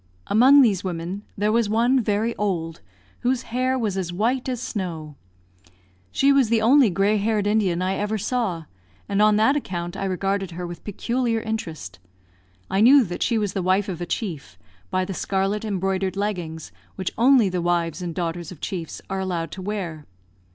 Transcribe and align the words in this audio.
Among 0.25 0.63
these 0.63 0.83
women 0.83 1.25
there 1.37 1.51
was 1.51 1.69
one 1.69 2.01
very 2.03 2.35
old, 2.35 2.81
whose 3.19 3.43
hair 3.53 3.77
was 3.77 3.95
as 3.99 4.11
white 4.11 4.49
as 4.49 4.59
snow. 4.59 5.13
She 6.11 6.33
was 6.33 6.49
the 6.49 6.59
only 6.59 6.89
gray 6.89 7.17
haired 7.17 7.45
Indian 7.45 7.83
I 7.83 7.97
ever 7.97 8.17
saw, 8.17 8.63
and 9.07 9.21
on 9.21 9.35
that 9.35 9.55
account 9.55 9.95
I 9.95 10.05
regarded 10.05 10.49
her 10.57 10.65
with 10.65 10.83
peculiar 10.83 11.39
interest. 11.41 11.99
I 12.67 12.81
knew 12.81 13.03
that 13.03 13.21
she 13.21 13.37
was 13.37 13.53
the 13.53 13.61
wife 13.61 13.87
of 13.89 14.01
a 14.01 14.07
chief, 14.07 14.57
by 14.89 15.05
the 15.05 15.13
scarlet 15.13 15.63
embroidered 15.63 16.17
leggings, 16.17 16.71
which 16.95 17.13
only 17.15 17.47
the 17.47 17.61
wives 17.61 18.01
and 18.01 18.15
daughters 18.15 18.51
of 18.51 18.59
chiefs 18.59 19.03
are 19.07 19.19
allowed 19.19 19.51
to 19.51 19.61
wear. 19.61 20.07